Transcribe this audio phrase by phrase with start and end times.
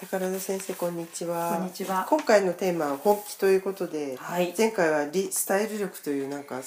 [0.00, 1.56] 宝田先生こんにちは。
[1.58, 2.06] こんにちは。
[2.08, 4.54] 今回のテーマは本気ということで、はい。
[4.56, 6.60] 前回はリスタイル力というなんか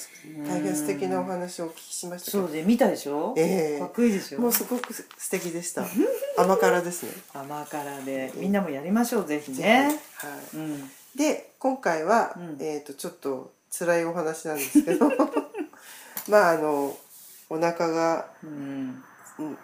[0.46, 2.30] 大変素敵なお話をお聞きしました。
[2.30, 3.80] けど、そうで見たでしょ、ええ。
[3.80, 4.40] かっこいいでしょ？
[4.40, 5.84] もうすごく素敵でした。
[6.38, 7.10] 甘辛ですね。
[7.32, 8.32] 甘辛で。
[8.36, 9.98] みんなもやりましょうぜひね。
[10.18, 10.74] はうん。
[10.76, 10.78] い。
[11.16, 12.56] で今回は、うん。
[12.62, 15.08] えっ、とちょっと辛いお話なんですけど、
[16.28, 16.96] まああの
[17.50, 18.90] お腹がうん。
[18.90, 19.04] ん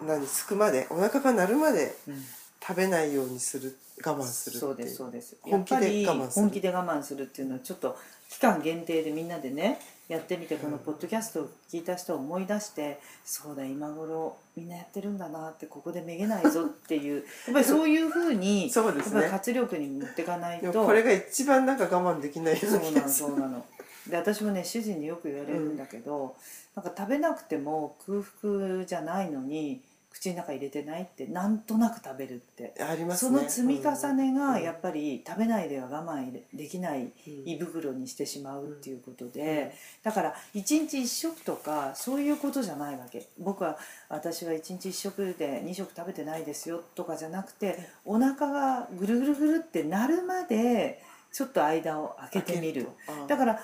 [0.05, 2.25] 何すくまでお腹が鳴るまでうん
[2.61, 4.59] 食べないようにする我慢する。
[4.59, 5.35] そうですそうです。
[5.45, 6.27] や本気でする。
[6.29, 7.97] 本気で我慢するっていうのはちょっと
[8.29, 19.13] 期間限定でみんなでねやってみてこのポッドキャストを聞いた人を思い出して、そうだ今頃みんなやってるんだなってここでめげないぞっていう やっぱりそういうふうにそうですね。
[19.13, 23.09] やっぱり活力に持っていかないでともこれが一番なんか我慢できないそうなの。
[23.09, 23.65] そうなの。
[24.07, 26.35] で私もね主人によく言われるんだけど、
[26.75, 29.81] なんか食べなくても空腹じゃないのに
[30.11, 33.37] 口の中入れてないってなんとなく食べるって、ありますね。
[33.37, 34.61] その積み重ねがうん。
[34.61, 37.11] やっぱり食べないでは我慢できないうん。
[37.45, 39.73] 胃袋にしてしまうっていうことで、
[40.03, 43.27] だから一日一食とかそういうことじゃないわけ。
[43.39, 43.77] 僕は
[44.09, 51.01] 私は一日一食で二食食べてないですよとかじゃなくてお腹がぐるぐるぐるってなるまで
[51.31, 52.89] ちょっと間を空けてみる。
[53.07, 53.27] あ。
[53.27, 53.61] だから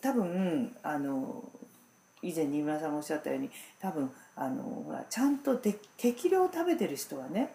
[0.00, 1.44] 多分あの
[2.22, 7.52] 以前新村さんがおっしゃったように多分あのほらちゃんとで適量食べてる人はね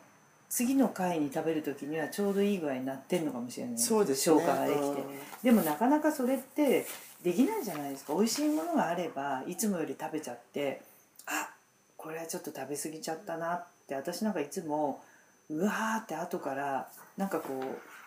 [0.50, 3.78] 次の回に食べる時にはちょうどいい具合になってるのかもしれない。
[3.78, 4.40] そうですね。
[4.40, 5.04] 消化ができて。
[5.44, 6.86] でもなかなかそれって
[7.24, 8.14] できないじゃないですか。
[8.14, 10.82] 美味しいものがあればいつもより食べちゃって
[11.26, 11.50] あ
[11.98, 15.02] これはちょっと食べ過ぎちゃったなって私なんかいつも
[15.50, 17.54] うわーって後からなんかこ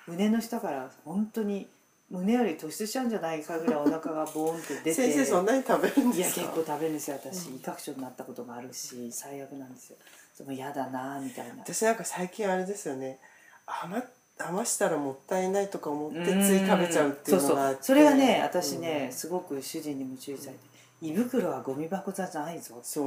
[0.07, 1.67] う胸の下から本当に
[2.11, 4.95] 胸より突出しちゃうんじゃないかぐらいお腹がボーンって出て。
[4.95, 6.47] 先生そんなに食べるんいやですか？
[6.47, 7.17] 結構食べるんですよ。
[7.23, 7.47] 私。
[7.49, 9.97] 胃拡張になったこともあるし最悪なんですよ。
[10.39, 11.55] でも嫌だなみたいな。
[11.59, 13.19] 私なんか最近あれですよね。
[13.67, 14.03] 余
[14.39, 17.83] 余したらもったいないとか思ってつい食べちゃうっていうのがあって。
[17.83, 17.95] そうそう。
[17.95, 20.59] それがね私ね、うんすごく主人にも注意されて
[21.03, 23.01] 「胃袋はゴミ箱じゃないぞ」って。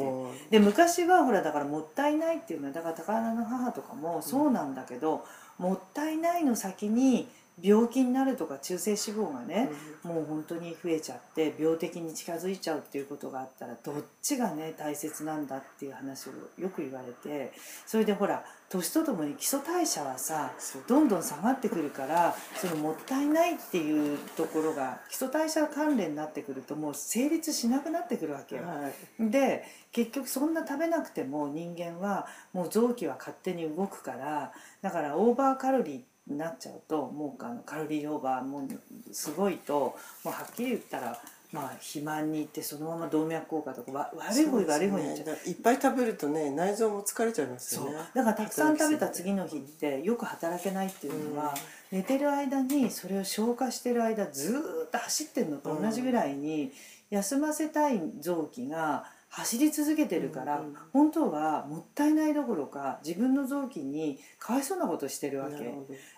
[0.52, 5.26] で昔はほらだからもったいないっていうのはだから高田の母とかもそうなんだけど、
[5.58, 7.28] もったいないの先に
[7.62, 9.70] 病気になるとか中性脂肪がね、
[10.04, 17.52] もう本当に増えちゃって病的に近づいちゃうっていうことがあったらどっちがね大切なんだっていう話をよく言われて
[17.86, 20.54] それでほら年とともに基礎代謝はさ
[20.88, 28.64] どんどん下がってくるからそのもったいないっていうところが基礎代謝関連になってくるともう成立しなくなってくるわけよ。
[28.64, 29.30] はい。
[29.30, 39.96] で結局そんな食べなくても人間はもう臓器は勝手に動くからだからオーバーカロリーになっちゃうともうあのカロリーオーバーもうすごいとも
[40.26, 41.20] うはっきり言ったら
[41.52, 45.36] まあ肥満にいってそのまま動脈硬化とかわ悪い方に悪い方にいっちゃう。
[45.36, 47.94] ねいっぱい食べるとね内臓も疲れちゃいますよね。
[48.14, 51.54] だからたくさん食べた次の日ってよく働けないっていうのは、
[51.92, 56.72] 寝てる間にそれを消化してる間ずーっと走ってるのと同じぐらいに
[57.10, 65.74] 休ませたい臓器が走り続けてるから、うん本当はもったいないどころか自分の臓器にかわいそうなことしてるわけ。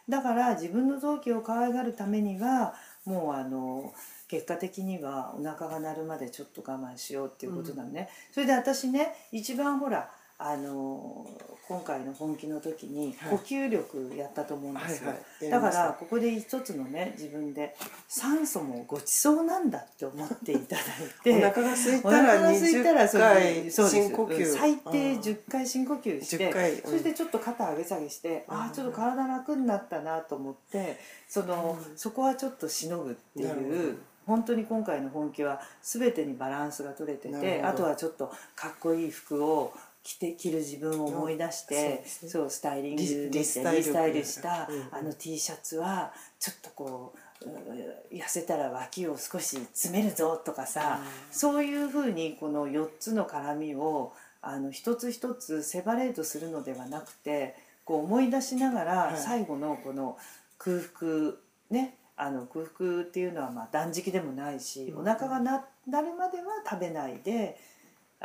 [0.09, 2.73] だから自分の臓器を可愛がるためには
[3.05, 3.93] もうあの
[4.27, 10.09] 結果的にはお腹が鳴るまでちょっと我慢しようっていうことなのね、それで私ね一番ほら
[10.45, 11.25] あの
[11.69, 13.31] 今回の本気の時にはい。
[13.31, 15.49] 呼吸力やったと思うんですよ、はいはい。
[15.49, 17.75] だからここで一つのね自分で
[18.09, 20.85] 酸素もごちそうなんだって思っていただい
[21.23, 24.45] て お腹が空いおたら腹が空いたら20それ回深呼吸。
[24.45, 26.91] 最低うん10回深呼吸して10回うん。
[26.91, 30.99] そしてちょっと肩上げ下げして、ああちょっと体楽になったなと思って
[31.29, 31.97] その、うん。
[31.97, 39.73] そこはちょっとしのぐっていう本当に今回の本気は全てにバランスが取れててあとはちょっとかっこいい服を
[40.03, 42.49] 着て着る自分を思い出して、うんそうね。
[42.49, 50.99] スタイリングリでリスタイルした、うんあの T シャツはちょっとこうう痩せたら脇を少し詰めるぞとかさ、
[51.31, 59.17] そういうふうにこの4つの絡みをあの一つ一つセパレートするのではなくてこう思い出しながらはい。
[59.17, 60.17] 最後のこの
[60.57, 61.33] 空腹
[61.69, 65.01] ねあの空腹っていうのはまあ断食でもないし、うん。
[65.01, 67.57] お腹がななるまでは食べないで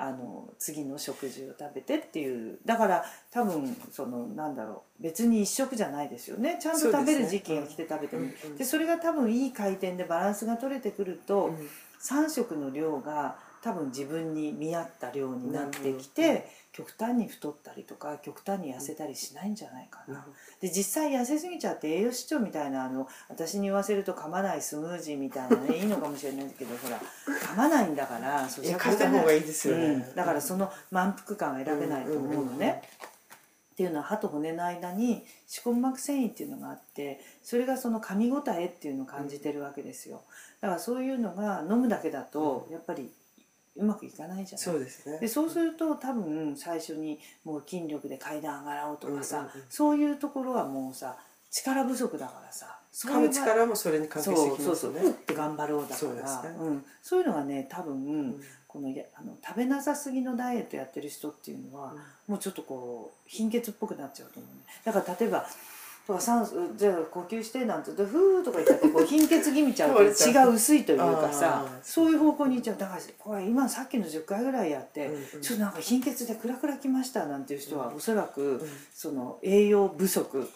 [0.01, 6.59] あの次の食事を食べてっていうだから多分そのなんだろう別に一食じゃないですよね。
[6.63, 11.69] ちゃんと食べる時期が来て食べても、うんうんでそれが多分いい回転でバランスが取れてくると、うん
[12.01, 16.43] 3食の量が多分自分に見合った量になってきて、うん
[16.79, 20.25] 極端に太ったりとか極端に痩せたりしないんじゃないかな。
[20.61, 32.83] で実際痩せすぎちゃって栄養失調みたいなあの私に言わせると噛まないスムージーみたいなねいいのかもしれないけどほら噛まないんだからそどいや書いた方がいいですよね、うん、だからその満腹感は選べないと思うのね。
[33.73, 40.23] っていうのは歯と骨の間に歯根膜繊維っていうのがあってそれがその噛み応えっていうのを感じてるわけですよ。
[40.61, 43.11] だからそういうのが飲むだけだとやっぱり
[43.79, 44.65] うまくいかないじゃない。
[44.65, 45.19] そうですね。
[45.21, 49.63] でそうすると多分最初にもう筋力で階段上がろうとかさ、うんうんうん。
[49.71, 51.17] そういうところはもうさ
[51.51, 55.99] 力不足だからさそう噛む力もそれに関係してそうそうそう、きますよねうって頑張ろうだから。
[55.99, 56.49] そうですね。
[56.61, 58.41] うん、そういうのがね多分、うん。
[58.69, 61.95] このやあの食べなさすぎのダイエットやってる人っていうのは、
[62.29, 65.47] もうちょっとこう貧血っぽくなっちゃうと思うねだから例えば
[66.19, 72.77] 酸素じゃあ呼吸してなんて言うとふーとか言ったってこう貧血気味ちゃうと 血が薄いというかさそういう方向に行っちゃう。
[72.79, 75.43] だからこれ今さっきの10回ぐらいやって、うんうん。
[75.43, 78.61] ちょっとなんか貧血でクラクラきましたなんていう人はおそらく、う
[78.95, 80.49] その栄養不足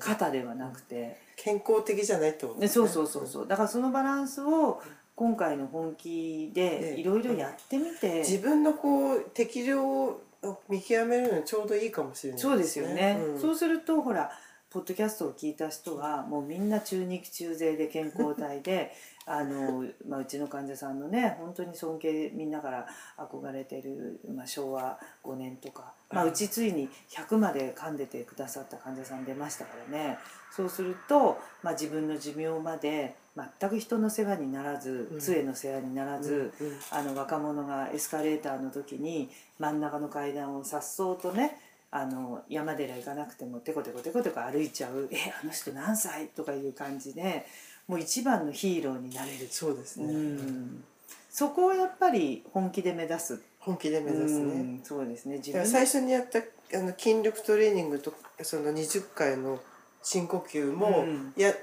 [0.00, 1.24] 肩ではなくて。
[1.36, 3.46] 健康的じゃないってことね、そうそうそうそう。
[3.46, 4.80] だからそのバランスを
[5.14, 6.94] 今回の本気でね。
[6.96, 10.22] いろいろやってみて、自分のこう適量を
[10.68, 13.40] 見極めるのにちょうどいいかもしれないそうですよね、うん。
[13.40, 14.30] そうするとほら
[14.76, 18.92] ポッドキャストを聞いた人はもうみんな中肉中背で健康体で
[19.24, 22.86] あの、まあ、うちの患者さんのね本当に尊敬みんなから
[23.16, 30.18] 憧れてる、まあ、昭和5年とか、まあ、うちついに100まで噛んでてくださった患者さん出ましたからね。
[30.54, 33.16] そうすると、まあ、自分の寿命まで
[33.60, 35.20] 全く人の世話にならずうん。
[35.20, 36.78] 杖の世話にならず、うんうん。
[36.90, 41.58] あの若者がエスカレーターの時に真ん中の階段をさっそうとね
[41.96, 47.46] あの山寺行かなくてもテコテコテコテコ歩いちゃう「えあの人何歳?」とかいう感じで
[47.86, 50.84] もう一番のヒーローになれる、そうですね、うん、
[51.30, 53.40] そこをやっぱり本気で目指す。
[53.60, 55.36] 本気で目指すね、うんそうですね。
[55.36, 56.42] 自分最初にやったあ
[56.82, 58.12] の筋力トレーニングと
[58.42, 59.60] その20回の
[60.02, 61.32] 深呼吸も、うん。
[61.36, 61.54] や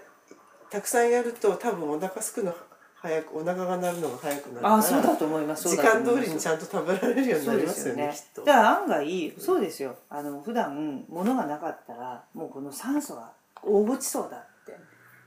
[0.69, 2.55] たくさんやると多分お腹すくの
[3.03, 8.45] 早くお腹が鳴るのが早くなるからあそうだと思います時間通りにちゃんと食べられるようになりますよねそうですきっと。
[8.45, 9.95] だから案外そうですよ。
[10.09, 13.29] あの普段物がなかったらもうこの酸素が
[13.61, 14.77] 大ごちそうだって。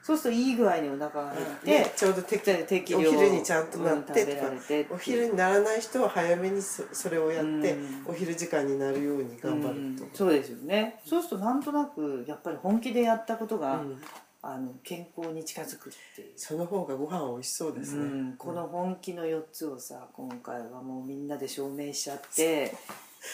[0.03, 8.07] そうするといい具合にお腹が減って、ねちょうど適で適量お昼にちゃんとなってうん食べられてお昼にならない人は早めにそそれをやって、うん。
[8.07, 10.11] お昼時間になるように頑張ると、うん。
[10.15, 10.99] そうですよね。
[11.05, 14.01] そうするとなんとなくやっぱり本気でやったことが、うん
[14.49, 22.73] あの健康に近づくっていう、その方がご飯美味しそうですね、うんこの本気の4つをさ今回はもうみんなで証明しちゃって。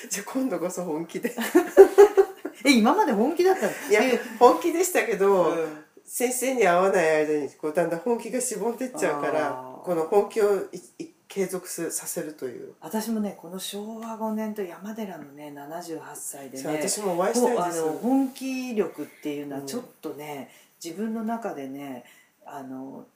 [0.09, 1.35] じゃあ今度こそ本気で。
[2.65, 3.73] え今まで本気だったの？
[3.91, 5.85] いやえ本気でしたけど、うん。
[6.05, 16.77] 先生に会わない間にこうだんだん本気がしぼんでっちゃうからこの本気をいい継続すさせるという、私もねこの昭和5年と山寺のね78歳でね。
[16.83, 17.83] 私もお会いしたいです。
[17.83, 20.51] あの本気力っていうのはうんちょっとね、
[20.83, 22.05] 自分の中でね
[22.45, 23.07] あの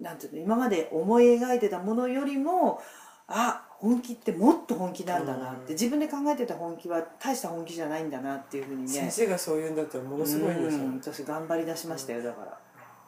[0.00, 2.80] なんていうの今まで思い描いてたものよりも
[3.28, 5.72] あ本気ってもっと本気なんだなって、うん。
[5.72, 12.58] 自分で考えてた本気は大した本気じゃないんだなっていうふうにね先生がそう言うんだったらものすごいんですよ、うん私頑張り出しましたよだから、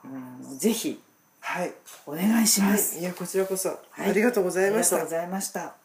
[0.05, 1.01] うん、ぜひ
[1.41, 1.73] はい、
[2.07, 3.73] お願いしはます、い、いやこちらこそ、い。
[3.99, 4.97] ありがとうございました。
[4.97, 5.84] ありがとうございました